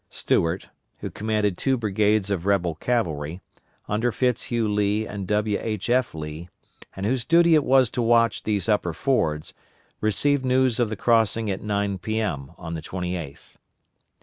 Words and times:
Stuart, 0.09 0.69
who 1.01 1.11
commanded 1.11 1.59
two 1.59 1.77
brigades 1.77 2.31
of 2.31 2.47
rebel 2.47 2.73
cavalry, 2.73 3.39
under 3.87 4.11
Fitz 4.11 4.45
Hugh 4.45 4.67
Lee 4.67 5.05
and 5.05 5.27
W. 5.27 5.59
H. 5.61 5.91
F. 5.91 6.15
Lee, 6.15 6.49
and 6.95 7.05
whose 7.05 7.23
duty 7.23 7.53
it 7.53 7.63
was 7.63 7.91
to 7.91 8.01
watch 8.01 8.41
these 8.41 8.67
upper 8.67 8.93
fords, 8.93 9.53
received 9.99 10.43
news 10.43 10.79
of 10.79 10.89
the 10.89 10.95
crossing 10.95 11.51
at 11.51 11.61
9 11.61 11.99
P.M., 11.99 12.51
on 12.57 12.73
the 12.73 12.81
28th. 12.81 13.57